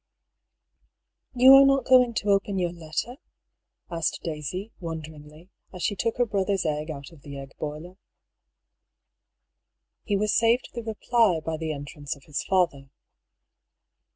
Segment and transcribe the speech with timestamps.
[1.35, 3.17] "You are not going to open your letter?"
[3.91, 7.97] asked Daisy, wonderingly, as she took her brother's egg out of the egg boiler.
[10.03, 12.89] He was saved the reply by the entrance of his father.